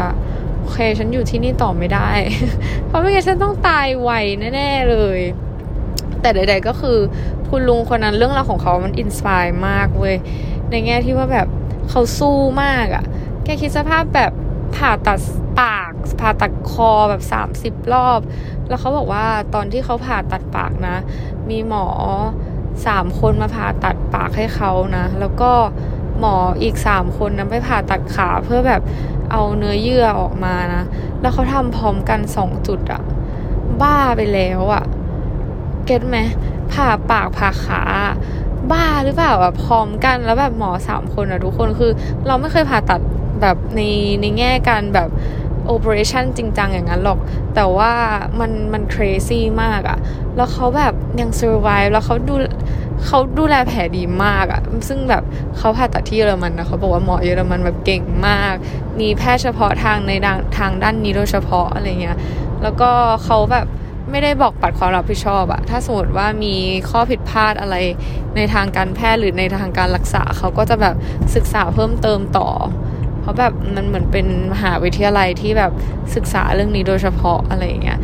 [0.61, 2.11] โอเค ฉันอยู่ที่นี่ต่อไม่ได้
[2.87, 4.11] เพราะไม่งั้นฉันต้องตายไว
[4.55, 5.21] แน่ๆเลย
[6.21, 6.99] แต่ใด ๆ ก็คือ
[7.49, 10.17] คุณลุงคนนั้นเรื่องราวของเขามันอินสปายมากเว้ย
[10.71, 11.49] ในแง่ที่ว่าแบบ
[11.91, 13.05] เขาสู้มากอะ่ะ
[13.45, 14.33] แกคิดสภาพแบบ
[14.77, 15.21] ผ่าตัด
[15.61, 18.21] ปากผ่าตัดคอแบบสามสิบรอบ
[18.69, 20.97] แล้วเขาบอกว่าตอนที่เขาผ่าตัดปากนะ
[21.51, 21.87] มีหมอ
[22.87, 25.51] สามคนมาผ่าตัดปากให้เขานะ แล้วก็
[26.19, 28.83] หมออีกสามคนนะไปผ่าตัดขาเพื่อแบบ
[29.31, 30.83] เอาเนื้อเยื่อออกมานะ
[31.21, 33.03] แล้วเขาทำพร้อมกันสองจุดอะ
[33.83, 34.85] บ้าไปแล้วอะ
[35.89, 36.19] เก็ตไหม
[36.73, 37.83] ผ่าปากผ่าขา
[38.71, 41.93] บ้าหรือเปล่าแบบพร้อมกันแล้วแบบหมอสามคนอะทุกคนคือ
[42.27, 43.01] เราไม่เคยผ่าตัด
[43.41, 43.81] แบบใน
[44.21, 45.09] ในแง่การแบบ
[45.67, 47.19] โอเปอเรชั่นจริงจังอย่างนั้นหรอก
[47.55, 47.93] แต่ว่า
[48.41, 49.99] มันมัน crazy มากอะ
[50.37, 52.35] แล้วเขาแบบยัง survive แล้วเขาดู
[53.07, 55.23] เขาดูแลแผลดีมากอะซึ่งแบบ
[55.59, 58.55] เขาผ่าตัดที่เยอรมันนะเขาบอกว่าหมอเยอรมันแบบเก่งมาก
[59.01, 60.13] มีแพทย์เฉพาะทางใน
[60.59, 62.17] ทางด้านนี้โดยเฉพาะอะไรเงี้ย
[62.63, 62.91] แล้วก็
[63.25, 63.67] เขาแบบ
[64.11, 66.55] ไม่ได้บอกปัดความรับผิดชอบอะถ้าสมมติว่ามี
[66.91, 67.77] ข้อผิดพลาดอะไร
[68.37, 70.95] ในทางการแพทย์หรือในทางการรักษาเขาก็จะแบบ
[71.35, 72.49] ศึกษาเพิ่มเติมต่อ
[73.21, 75.73] เพราะแบบมันเหมือนเป็นมหาวิทยาลัยที่แบบ
[76.15, 77.99] ศึกษาเรื่องนี้โดยเฉพาะอะไรเงี้ย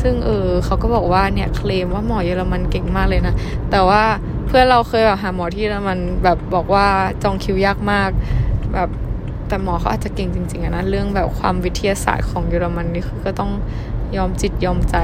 [0.00, 3.34] ซึ่งเออเขาก็บอกว่าเนี่ยเคลมว่าหมอเยอรมันเก่งมากเลยนะ
[3.70, 4.02] แต่ว่า
[4.46, 6.86] เพื่อนเราเคยแบบหาหมอที่เยอรมันแบบบอกว่า
[7.22, 8.10] จองคิวยากมาก
[8.74, 8.88] แบบ
[9.48, 13.50] แต่หมอเขาอาจจะเก่งจริงๆนะเรื่องแบบความวิทยาศาสตร์ของเยอรมันนี่คือก็ต้อง
[14.16, 14.96] ยอมจิตยอมใจ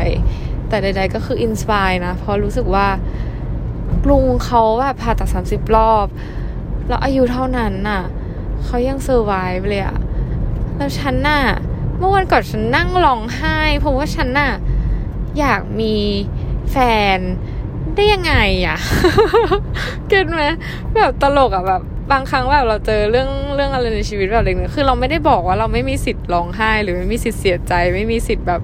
[0.69, 2.87] แต่ใด ๆ ก็คือ inspire นะ เพราะรู้สึกว่า
[4.09, 6.07] ลุงเขาแบบผ่าตัดสามสิบรอบ
[6.89, 8.03] แล้วอายุเท่านั้นน่ะ
[8.65, 9.99] เขายังเซอร์ไวฟ์เลยอะ
[10.77, 11.43] แล้วฉันน่ะ
[11.99, 14.53] เมื่อวันก่อนฉันนั่งร้องไห้เพราะว่าฉันน่ะ
[15.39, 15.95] อยากมี
[16.71, 16.77] แฟ
[17.17, 17.19] น
[17.95, 18.35] ได้ยังไง
[18.67, 18.79] อะ
[20.09, 20.43] เก็ตไหม
[20.95, 28.61] แบบตลกอะแบบ บางครั้งแบบเราเจอเรื่องเรื่องอะไรในชีวิตแบบเล็กๆคือเราไม่ได้บอกว่าเราไม่มีสิทธิ์ร้องไห้ หรือไม่มีสิทธิ์เสียใจ ไม่มีสิทธิ์แบบ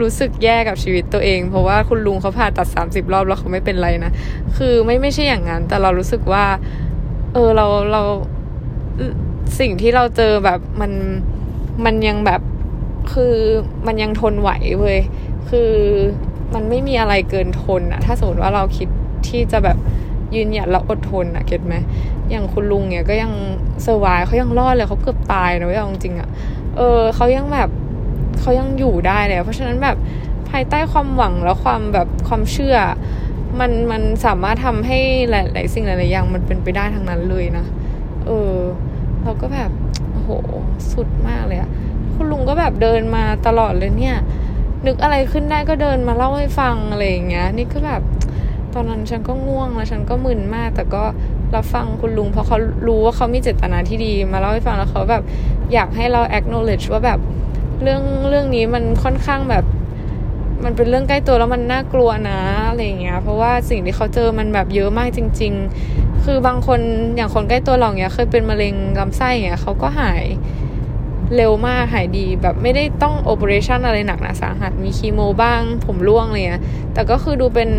[0.00, 4.12] รู้สึกแย่กับชีวิตตัวเอง เพราะว่าคุณลุงเขาผ่าตัดสามสิบรอบแล้วเขาไม่เป็นไรนะ
[4.56, 6.44] คือไม่ไม่ใช่อย่างนั้น แต่เรารู้สึกว่า
[7.32, 8.02] เออเราเรา
[9.60, 10.92] สิ่งที่เราเจอแบบมัน
[11.84, 12.40] มันยังแบบ
[13.12, 13.34] คือ
[13.86, 14.98] มันยังทนไหวเว้ย
[15.50, 15.70] คือ
[16.54, 18.88] มันไม่มีอะไรเกินทนอะถ้าสมมติว่าเราคิด
[19.28, 19.78] ที่จะแบบ
[20.34, 21.74] ยืนหยัดแล้วอดทนอะเก็ตไหม
[22.30, 23.32] อย่างคุณลุงเนี่ยก็ยัง
[23.82, 26.28] เซอร์ไวเขายังรอดเลยเขาเกือบตายนะว่าจริงอะ
[26.76, 27.70] เออเขายังแบบ
[28.40, 29.96] เขายังอยู่ได้เลยเพราะฉะนั้นแบบ
[30.50, 32.76] ภายใต้ความหวังแล้วความแบบความเชื่อ
[33.60, 34.98] มันมันสามารถทำให้
[35.30, 37.64] หลาย ๆ สิ่งหลายๆอย่างมันเป็นไปได้ทั้งนั้นเลยนะ
[38.26, 38.54] เออ
[39.22, 39.70] เราก็แบบ
[40.12, 40.30] โอ้โห
[40.92, 41.70] สุดมากเลยอะ
[42.14, 44.16] คุณลุงก็แบบเดินมาตลอดเลยเนี่ย
[44.86, 48.02] นึกอะไรขึ้นได้ก็เดินมาเล่าให้ฟังอะไรอย่างเงี้ย นี่ก็แบบ
[48.74, 51.02] ตอนนั้นฉันก็ง่วงแล้วฉันก็มึนมาก แต่ก็
[51.54, 55.22] รับฟังคุณลุง เพราะเขารู้ว่าเขามีเจตนาที่ดี มาเล่าให้ฟังแล้วเขาแบบ
[55.72, 57.18] อยากให้เรา acknowledge ว่าแบบ
[57.82, 59.64] เรื่องเรื่องนี้มันค่อนข้างแบบ
[60.64, 65.52] มันเป็นเรื่องใกล้ตัวแล้วมันน่ากลัวนะอะไรเงี้ย เพราะว่าสิ่งที่เขาเจอมันแบบเยอะมากจริง
[65.88, 66.80] ๆ คือบางคน
[67.16, 70.24] อย่างคนใกล้ตัวเราเนี้ยเคยเป็นมะเร็งลำไส้เงี้ยเขาก็หาย
[71.36, 76.62] เร็วมากหายดีแบบไม่ได้ต้องโอเปอเรชันอะไรหนักหนาสาหัสมีคีโมบ้าง ผมร่วงเงี้ย
[76.94, 77.70] แต่ก็คือดูเป็น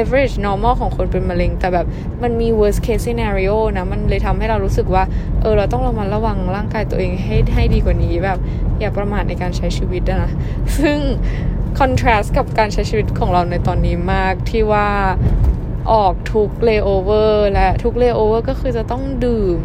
[0.00, 1.86] average normal ของคนเป็นมะเร็ง แต่แบบ
[2.22, 5.04] มันมี worst case scenario นะ มันเลยทำให้เรารู้สึกว่า
[5.40, 8.38] เออ เราต้องระมัดระวังร่างกายตัวเองให้ให้ดีกว่านี้แบบ
[8.80, 10.30] อย่าประมาทในการใช้ชีวิตนะ
[10.78, 10.98] ซึ่ง
[11.78, 14.88] contrast กับการใช้ชีวิตของเราในตอนนี้มากที่ว่า
[15.92, 19.60] ออกทุก layover และทุก layover ก็คือจะต้องดื่ม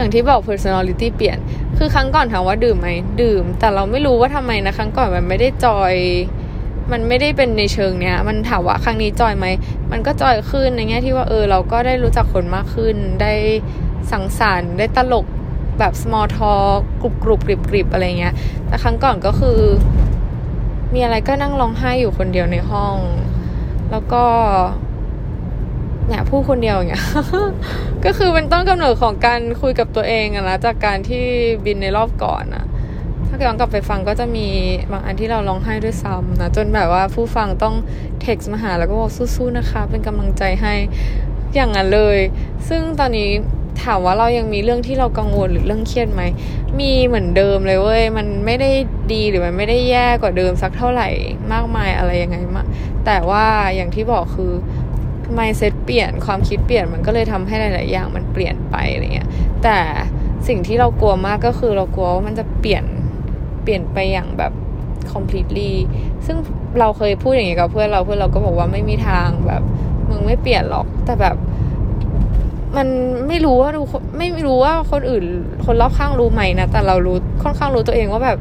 [0.00, 1.38] อย่างที่บอก personality เปลี่ยน
[1.78, 2.88] คือครั้งก่อนถามว่าดื่มไหม
[3.22, 5.94] ดื่ม แต่เราไม่รู้ว่าทำไมนะครั้งก่อนมันไม่ได้จอย
[6.92, 9.46] มันไม่ได้เป็นในเชิงเนี้ย มันถามว่าครั้งนี้จอยไหม
[9.92, 13.32] มันก็จอยขึ้นในแง่ที่ว่าเออ เราก็ได้รู้จักคนมากขึ้น ได้
[14.12, 15.26] สังสรรค์ ได้ตลก
[15.78, 18.34] แบบ small talk กรุบกรุบกริบกริบอะไรเงี้ย
[18.66, 19.60] แต่ครั้งก่อนก็คือ
[20.94, 22.96] มีอะไรก็นั่งร้องไห้อยู่คนเดียวในห้อง
[23.90, 24.24] แล้วก็
[26.10, 27.04] เนี่ยพูดคนเดียวอย่างเงี้ย
[28.04, 31.24] ก็คือเป็นต้นกำเนิดของการคุยกับตัวเองอะนะจากการที่
[31.64, 32.64] บินในรอบก่อนอะ
[33.26, 34.46] ถ้าย้อนกลับไปฟังก็จะมี
[34.92, 37.74] บางอันที่เราร้องไห้ด้วยซ้ำนะจนแบบว่าผู้ฟังต้อง
[38.22, 40.74] เท็กซ์มาหาแล้วก็บอกสู้ๆนะคะ เป็นกำลังใจให้
[41.54, 42.18] อย่างนั้นเลย
[42.68, 43.30] ซึ่งตอนนี้
[43.82, 46.22] ถามว่าเรายังมีเรื่องที่เรากังวลหรือเรื่องเครียดไหม
[46.80, 48.70] มีเหมือนเดิมเลยเว้ย มันไม่ได้
[49.12, 51.08] ดีหรือมันไม่ได้แย่กว่าเดิมสักเท่าไหร่
[51.52, 52.64] มากมายอะไรยังไงมา
[53.06, 54.52] แต่ว่าอย่างที่บอกคือ
[55.38, 59.28] mindset เปลี่ยนความคิดเปลี่ยนมันก็เลยทำให้หลาย ๆ อย่างมันเปลี่ยนไปอะไรเงี้ย
[59.62, 59.78] แต่
[60.48, 62.84] สิ่งที่เรากลัวมากก็คือเรากลัวว่ามันจะเปลี่ยน
[63.62, 64.52] เปลี่ยนไปอย่างแบบ
[65.12, 65.72] completely
[66.26, 66.36] ซึ่ง
[66.78, 69.62] เราเคยพูดอย่างนี้กับเพื่อนเราเพื่อนเราก็บอกว่าไม่มีทางแบบ
[70.08, 71.36] มึงไม่เปลี่ยนหรอกแต่แบบ
[72.76, 72.88] มัน
[73.28, 73.86] ไม่รู้ว่ารู้
[74.18, 75.24] ไม่รู้ว่าคนอื่น
[75.64, 78.38] คนรอบข้างรู้ไหมนะแต่เรารู้ค่อนข้างรู้ตัวเองว่าแบบ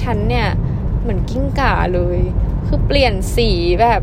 [0.00, 0.48] ฉันเนี่ย
[1.02, 2.18] เหมือนกิ้งก่าเลย
[2.66, 3.50] คือเปลี่ยนสี
[3.82, 4.00] แบบ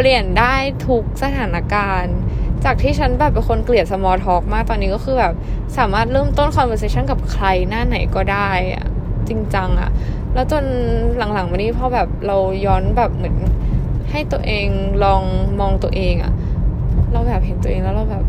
[0.00, 0.54] ปลี่ยนได้
[0.86, 2.16] ทุกสถานการณ์
[2.64, 5.34] จากที่ฉันแบบเป็นคนเกลียด small talk มากตอนนี้ก็คือแบบ
[5.78, 8.86] สามารถเริ่มต้น conversation กับใครหน้าไหนก็ได้อะ
[9.28, 9.90] จริงจังอะ
[10.34, 10.64] แล้วจน
[11.16, 13.36] หลังๆมานี้พอแบบเราย้อนแบบเหมือน
[14.10, 14.66] ให้ตัวเอง
[15.04, 15.22] ลอง
[15.60, 16.32] มองตัวเองอะ
[17.12, 18.24] เราแบบเห็นตัวเองแล้วเราแบบ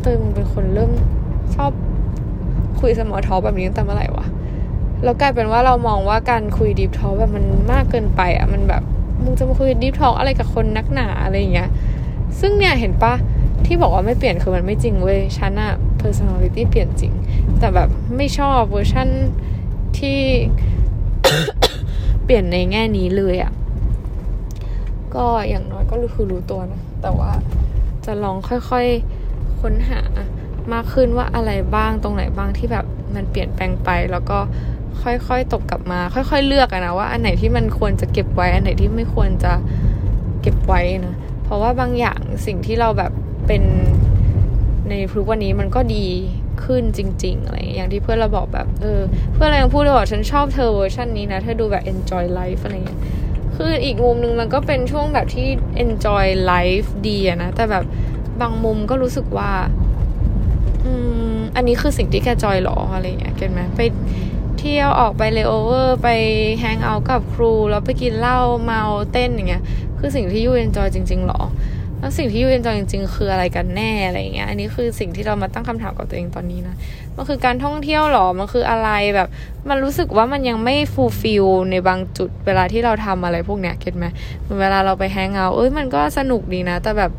[0.00, 0.90] เตยมึงเป็นคนเริ่ม
[1.54, 1.70] ชอบ
[2.80, 4.26] คุย small talk แบบนี้ตั้งแต่เมื่อไหร่วะ
[5.04, 8.82] แล้วกลายเป็นว่าเรามองว่าการคุย deep talk แบบมันมากเกินไปอะมันแบบ
[9.24, 11.70] มึงจะมาคุยดิฟทอกอะไรกับคนนักหนาอะไรอย่างเงี้ย
[12.40, 13.14] ซึ่งเนี่ยเห็นปะ
[13.66, 17.12] ที่บอกว่าไม่เปลี่ยนคือมันไม่จริงเว้ยฉันอะ personality เปลี่ยนจริง
[17.58, 19.08] แต่แบบไม่ชอบเวอร์ชัน
[19.98, 20.20] ที่
[22.24, 23.52] เปลี่ยนในแง่นี้เลยอะ
[25.14, 27.32] ก็อย่างน้อยก็คือรู้ตัวนะ แต่ว่า
[28.04, 30.00] จะลองค่อยๆค้นหา
[30.72, 34.38] มากขึ้นว่าอะไรบ้างตรงไหนบ้างที่แบบมันเปลี่ยนแปลงไปแล้วก็
[35.02, 39.52] ค่อยๆตกกลับมา ค่อย ๆ เลือกอะนะว่าอันไหนที่มันควรจะเก็บไว้ อันไหนที่ไม่ควรจะ
[40.42, 43.12] เก็บไว้นะเพราะว่าบางอย่างสิ่งที่เราแบบ
[43.46, 43.62] เป็น
[44.88, 46.06] ในทุกวันนี้มันก็ดี
[46.64, 49.00] ขึ้นจริง ๆ อะไรอย่างที่เพื่อนเราบอกแบบเออ
[49.34, 53.00] เพื่อนเรายังพูดเลยว่าฉันชอบเธอเวอร์ชันนี้นะเธอดูแบบ enjoy life อะไรเงี้ย
[53.56, 55.46] คืออีกมุมนึงมันก็เป็นช่วงแบบที่
[55.84, 57.84] enjoy life ดีอะนะ แต่แบบ
[58.40, 59.50] บางมุมก็รู้สึกว่า
[60.84, 60.92] อื
[61.34, 63.80] ม อันนี้คือสิ่งที่แกจอยหรออะไรเงี้ยเก็ตไหมไป
[64.58, 66.08] เที่ยวออกไปเลโอเวอร์ไป
[66.60, 69.62] hang out กับ crew แล้วไปกินเหล้าเมาเต้นอย่างเงี้ย
[69.98, 71.40] คือสิ่งที่ you enjoy จริงๆหรอ
[71.98, 76.74] แล้วสิ่งที่ you enjoy จริง ๆ คืออะไรกันแน่อะไรเงี้ย อันนี้คือสิ่งที่เรามาตั้งคำถามกับตัวเองตอนนี้นะ
[77.16, 79.28] มันคือการท่องเที่ยวหรอ มันคืออะไรแบบ
[79.68, 84.06] มันรู้สึกว่ามันยังไม่ fulfill ในบางจุดเวลาที่เราทำอะไรพวกเนี้ย get ไหม
[84.60, 87.10] เวลาเราไป hang out เอ้ยมันก็สนุกดีนะ แต่แบบ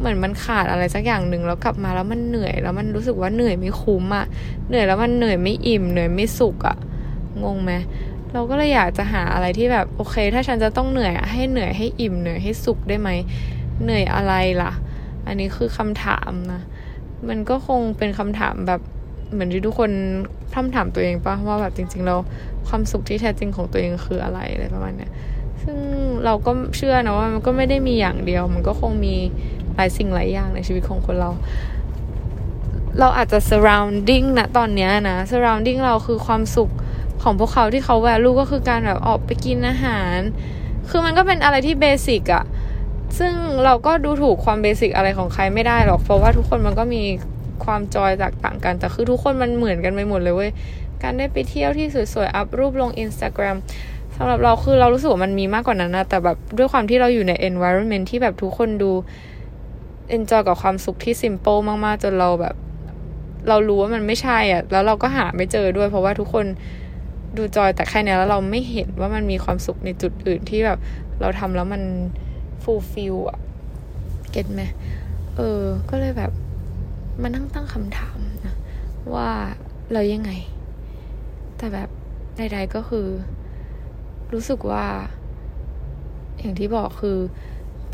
[0.00, 4.26] เหมือนมันขาดอะไรสักอย่างหนึ่งแล้วกลับมาแล้วมันเหนื่อย แล้วมันรู้สึกว่าเหนื่อยไม่คุ้มอะ
[4.68, 6.76] เหนื่อยแล้วมันเหนื่อยไม่อิ่มเหนื่อยไม่สุกอะ
[7.44, 7.72] งงไหม
[8.32, 13.10] เราก็เลยอยากจะหาอะไรที่แบบโอเค ถ้าฉันจะต้องเหนื่อยให้เหนื่อยให้อิ่มเหนื่อยให้สุกได้ไหม
[13.82, 14.72] เหนื่อยอะไรล่ะ
[15.26, 16.60] อันนี้คือคำถามนะ
[17.28, 18.80] มันก็คงเป็นคำถามแบบ
[19.32, 19.90] เหมือนที่ทุกคน
[20.52, 22.16] พร่ำถามตัวเองปะว่าแบบจริงๆเรา
[22.68, 25.10] ความสุขที่แท้จริงของตัวเองคืออะไรอะไรประมาณเนี้ย
[25.62, 25.78] ซึ่ง
[26.24, 29.16] เราก็เชื่อนะว่ามันก็ไม่ได้มีอย่างเดียว มันก็คงมี
[29.76, 31.30] หลายสิ่งหลายอย่างในชีวิตของคนเรา
[32.98, 36.70] เราอาจจะ surrounding นะตอนนี้นะ surrounding เราคือความสุข
[37.22, 40.18] ของพวกเขาที่เขาแวลูก็คือการแบบออกไปกินอาหาร
[40.90, 42.44] คือมันก็เป็นอะไรที่เบสิกอะ
[43.18, 43.32] ซึ่ง
[43.64, 47.02] เราก็ดูถูกความเบสิกอะไรของใครไม่ได้หรอก เพราะว่าทุกคนมันก็มี
[47.64, 50.50] ความจอยแตกต่างกัน แต่คือทุกคนมันเหมือนกันไปหมดเลยเว้ย
[51.02, 53.56] การได้ไปเที่ยวที่สวยๆ อัพรูปลง Instagram
[54.16, 58.92] สำหรับเราคือเรารู้สึกว่ามันมีมากกว่านั้นนะ แต่แบบด้วยความที่เราอยู่ใน environment ที่แบบทุกคนดู
[60.16, 62.54] enjoy กับความสุขที่ simple มากๆ จนเราแบบ
[63.48, 66.46] เรารู้ว่ามันไม่ใช่อะ แล้วเราก็หาไม่เจอด้วย เพราะว่าทุกคน
[67.36, 70.78] ดู joy แต่แค่นี้แล้วเราไม่เห็นว่ามันมีความสุขในจุดอื่นที่แบบ
[71.20, 71.82] เราทำแล้วมัน
[72.62, 73.38] fulfill อะ
[74.30, 74.62] get ไหม
[75.36, 76.32] เออ ก็เลยแบบ
[77.22, 78.54] มานั่งตั้งคำถามนะ
[79.14, 79.30] ว่า
[79.92, 80.30] เรายังไง
[81.56, 81.88] แต่แบบ
[82.36, 83.06] ใดๆก็คือ
[84.32, 84.84] รู้สึกว่า
[86.38, 87.18] อย่างที่บอกคือ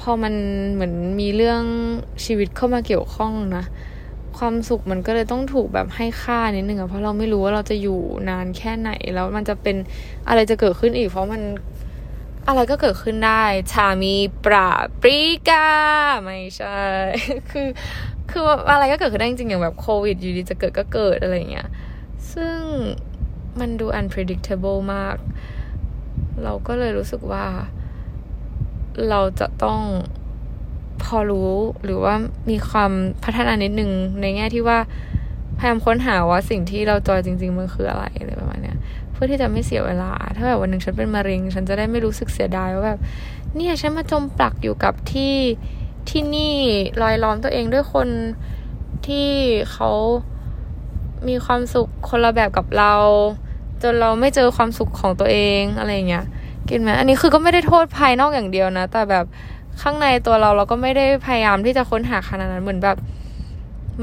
[0.01, 0.35] พอมัน
[0.73, 1.63] เหมือนมีเรื่อง
[2.25, 3.65] ชีวิตเข้ามาเกี่ยวข้องนะ
[4.39, 9.77] ความสุขมันก็เลยต้องถูกแบบให้ค่านิดนึงอะเพราะเราไม่รู้ว่าเราจะอยู่นานแค่ไหนแล้วมันจะเป็น
[10.29, 11.43] อะไรจะเกิดขึ้นอีก เพราะมัน
[12.49, 14.71] อะไรก็เกิดขึ้นได้ ชามีปรา
[15.03, 15.67] ปริกา
[16.25, 16.79] ไม่ใช่
[17.51, 17.69] คือ
[18.31, 21.69] คืออะไรก็เกิดขึ้นได้จริงๆอย่างแบบโควิด อยู่ดีจะเกิดก็เกิดอะไรเงี้ย
[22.33, 22.59] ซึ่ง
[23.61, 25.17] มันดู unpredictable มาก
[26.43, 27.47] เราก็เลยรู้สึกว่า
[29.11, 29.79] เราจะต้อง
[31.03, 31.53] พอรู้
[31.85, 32.15] หรือว่า
[32.51, 32.93] มีความ
[33.25, 34.79] พัฒนานิดนึงในแง่ที่ว่า
[35.59, 38.77] พยายามค้นหาว่าสิ่งที่เราจอยจริง ๆ มันคืออะไรอะไรประมาณเนี้ย
[39.13, 43.01] เพื่อที่จะไม่เสียเวลา ถ้าแบบวันหนึ่งฉันเป็นมะเร็ง ฉันจะได้ไม่รู้สึกเสียดายว่าแบบ
[43.57, 45.35] เนี่ยฉันมาจมปลักอยู่กับที่
[46.11, 46.55] ที่นี่
[47.03, 48.09] ลอยล้อมตัวเองด้วยคน
[49.07, 49.29] ที่
[49.73, 49.91] เขา
[51.29, 52.95] มีความสุขคนละแบบกับเรา
[53.83, 56.25] จนเราไม่เจอความสุขของตัวเองอะไรเงี้ย
[56.71, 59.24] get ไหมอันนี้คือก็ไม่ได้โทษภายนอกอย่างเดียวนะ แต่แบบ
[59.83, 62.96] ข้างในตัวเราเราก็ไม่ได้พยายามที่จะค้นหาขนาดนั้นเหมือนแบบ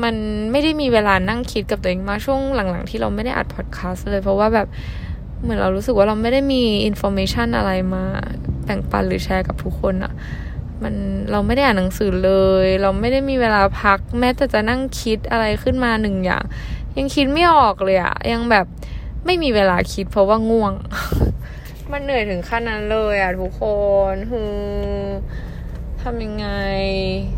[0.04, 0.16] มัน
[0.52, 4.68] ไม่ได้มีเวลานั่งคิดกับตัวเองมาช่วงหลังๆ ที่เราไม่ได้อัดพอดแคสต์เลย เพราะว่าแบบ
[5.42, 8.04] เหมือนเรารู้สึกว่าเราไม่ได้มี information อะไรมา
[8.64, 10.14] แบ่งปันหรือแชร์กับทุกคนอะ
[10.84, 10.94] มัน
[11.32, 12.32] เราไม่ได้อ่านหนังสือเล
[12.66, 16.44] ย เราไม่ได้มีเวลาพัก แม้แต่จะนั่งคิดอะไรขึ้นมาหนึ่งอย่าง
[16.98, 18.66] ยังคิดไม่ออกเลยอะยังแบบ
[19.26, 20.74] ไม่มีเวลาคิดเพราะว่าง่วง
[21.94, 23.64] มันเหนื่อยถึงขั้นนั้นเลยอะทุกค
[24.12, 25.08] นฮือ
[26.02, 26.48] ทำยังไง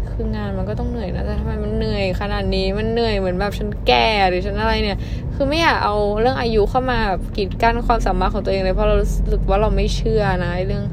[0.09, 4.97] คืองานมันก็ต้องเหนื่อยนะแต่ทำไมมันเหนื่อยขนาดนี้มันเหนื่อยเหมือนแบบฉันแก่หรือฉันอะไรเนี่ย
[5.35, 10.85] คือไม่อยากเอาเรื่องอายุเข้ามาแบบกีดกั้นความสามารถของตัวเองเลยเพราะเรารู้สึกว่าเราไม่เชื่อนะเรื่อง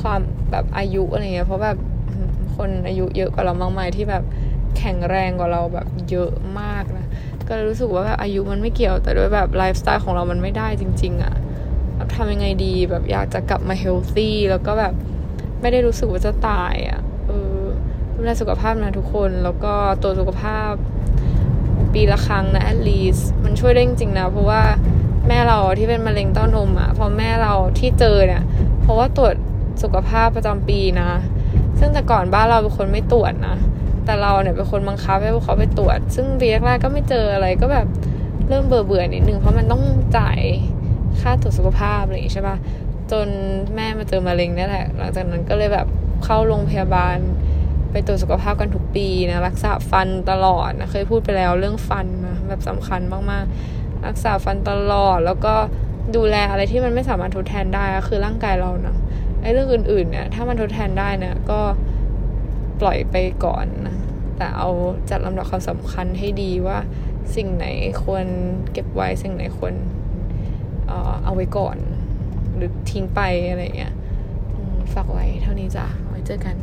[0.00, 1.76] ความแบบอายุอะไรเงี้ยเพราะแบบ
[2.56, 4.24] คนอายุเยอะกว่าเรามากมายที่แบบ
[4.78, 6.30] แข็งแรงกว่าเราแบบเยอะ
[6.60, 7.06] มากนะ
[7.48, 11.34] ก็รู้สึกว่าแบบอายุมันไม่เกี่ยวแต่ด้วยแบบไลฟ์สไตล์ของเรามันไม่ได้จริง ๆอะ่ะ
[12.14, 14.94] ทำยังไงดี แบบอยากจะกลับมา healthy แล้วก็แบบ
[15.60, 17.60] ไม่ได้รู้สึกว่าจะตายอะ่ะเออ
[18.14, 20.70] ดูแลสุขภาพนะทุกคนแล้วก็ตรวจสุขภาพ
[21.94, 24.62] ปีละครั้งนะ at least มันช่วยได้จริงๆนะ เพราะว่า
[25.28, 28.42] แม่เราที่เป็นมะเร็งเต้านมอะ่ะพอแม่เราที่เจอเนี่ย
[28.82, 29.34] เพราะว่าตรวจ
[29.82, 31.10] สุขภาพประจำปีนะ
[31.78, 33.56] ซึ่งแต่ก่อนบ้านเราเป็นคนไม่ตรวจนะ
[34.04, 37.86] แต่เราเนี่ยเป็นคนบังคับให้พวกเขาไปตรวจ ซึ่งปีแรกๆก็ไม่เจออะไรก็แบบ
[38.48, 39.82] เริ่มเบื่อเบื่อนิดนึงเพราะมันต้อง
[40.18, 40.40] จ่าย
[41.22, 42.56] ค่าตรวจสุขภาพอะไรอย่างนี้ใช่ปะ
[43.12, 43.28] จน
[43.74, 45.86] แม่มาเจอมะเร็งนี่แหละ หลังจากนั้นก็เลยแบบ
[46.24, 47.16] เข้าโรงพยาบาล
[47.90, 55.54] ไปตรวจสุขภาพกันทุกปีนะรักษาฟันตลอดนะเคยพูดไปแล้วเรื่องฟันนะแบบสำคัญมากๆ รักษาฟันตลอดแล้วก็
[56.16, 58.96] ดูแลอะไรที่มันไม่สามารถทดแทนได้ก็คือร่างกายเรานะ
[59.42, 61.60] ไอ้เรื่องอื่นๆเนี่ยถ้ามันทดแทนได้นี่ยก็
[62.80, 63.96] ปล่อยไปก่อนนะ
[64.36, 64.68] แต่เอา
[65.10, 66.78] จัดลำดับความสำคัญให้ดีว่า
[67.36, 67.66] สิ่งไหน
[68.04, 68.26] ควร
[68.72, 69.74] เก็บไว้สิ่งไหนควร
[70.86, 71.76] เออเอาไว้ก่อน
[72.56, 73.20] หรือทิ้งไป
[73.50, 73.94] อะไรเงี้ย
[74.94, 76.56] ฝากไว้เท่านี้จ้ะไว้เจอกัน